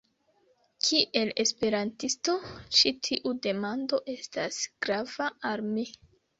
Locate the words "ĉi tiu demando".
2.79-4.03